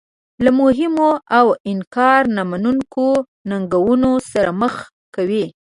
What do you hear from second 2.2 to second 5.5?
نه منونکو ننګونو سره مخ کوي.